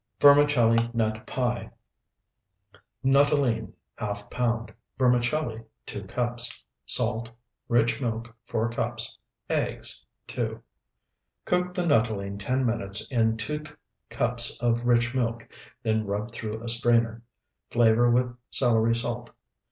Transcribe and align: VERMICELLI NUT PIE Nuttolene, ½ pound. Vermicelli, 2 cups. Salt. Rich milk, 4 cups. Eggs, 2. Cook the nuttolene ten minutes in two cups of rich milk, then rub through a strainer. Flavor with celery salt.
VERMICELLI 0.19 0.89
NUT 0.95 1.27
PIE 1.27 1.69
Nuttolene, 3.05 3.73
½ 3.99 4.31
pound. 4.31 4.73
Vermicelli, 4.97 5.63
2 5.85 6.05
cups. 6.05 6.63
Salt. 6.87 7.29
Rich 7.67 8.01
milk, 8.01 8.35
4 8.47 8.71
cups. 8.71 9.19
Eggs, 9.47 10.03
2. 10.25 10.59
Cook 11.45 11.75
the 11.75 11.85
nuttolene 11.85 12.39
ten 12.39 12.65
minutes 12.65 13.05
in 13.11 13.37
two 13.37 13.61
cups 14.09 14.59
of 14.59 14.87
rich 14.87 15.13
milk, 15.13 15.47
then 15.83 16.07
rub 16.07 16.33
through 16.33 16.63
a 16.63 16.67
strainer. 16.67 17.21
Flavor 17.69 18.09
with 18.09 18.35
celery 18.49 18.95
salt. 18.95 19.29